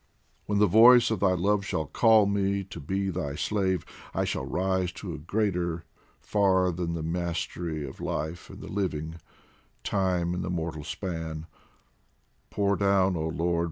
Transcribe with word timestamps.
When 0.47 0.57
the 0.57 0.65
voice 0.65 1.11
of 1.11 1.19
thy 1.19 1.33
love 1.33 1.63
shall 1.63 1.85
call 1.85 2.25
me 2.25 2.63
to 2.63 2.79
be 2.79 3.11
thy 3.11 3.35
slave, 3.35 3.85
I 4.15 4.25
shall 4.25 4.43
rise 4.47 4.91
to 4.93 5.13
a 5.13 5.19
greater 5.19 5.83
far 6.19 6.71
than 6.71 6.95
the 6.95 7.03
mastery 7.03 7.85
Of 7.87 8.01
life 8.01 8.49
and 8.49 8.61
the 8.61 8.67
living, 8.71 9.17
time 9.83 10.33
and 10.33 10.43
the 10.43 10.49
mortal 10.49 10.83
span: 10.83 11.45
Pour 12.49 12.75
down, 12.77 13.15
oh 13.15 13.27
Lord 13.27 13.59